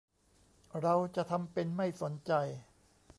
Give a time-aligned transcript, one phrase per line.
[0.81, 2.31] เราจะทำเป็นไม่สนใจ